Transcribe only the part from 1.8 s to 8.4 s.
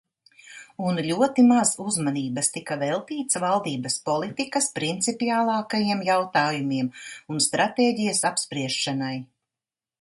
uzmanības tika veltīts valdības politikas principiālākajiem jautājumiem un stratēģijas